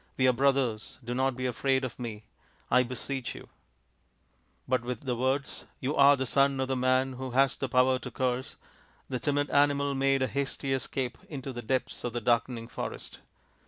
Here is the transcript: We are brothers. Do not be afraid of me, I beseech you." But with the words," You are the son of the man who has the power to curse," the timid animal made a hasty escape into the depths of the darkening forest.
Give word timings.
We 0.17 0.27
are 0.27 0.33
brothers. 0.33 0.97
Do 1.03 1.13
not 1.13 1.35
be 1.35 1.45
afraid 1.45 1.83
of 1.83 1.99
me, 1.99 2.23
I 2.71 2.81
beseech 2.81 3.35
you." 3.35 3.49
But 4.67 4.81
with 4.83 5.01
the 5.01 5.15
words," 5.15 5.67
You 5.79 5.95
are 5.95 6.15
the 6.17 6.25
son 6.25 6.59
of 6.59 6.69
the 6.69 6.75
man 6.75 7.13
who 7.13 7.29
has 7.37 7.55
the 7.55 7.69
power 7.69 7.99
to 7.99 8.09
curse," 8.09 8.55
the 9.09 9.19
timid 9.19 9.51
animal 9.51 9.93
made 9.93 10.23
a 10.23 10.27
hasty 10.27 10.73
escape 10.73 11.19
into 11.29 11.53
the 11.53 11.61
depths 11.61 12.03
of 12.03 12.13
the 12.13 12.21
darkening 12.21 12.67
forest. 12.67 13.19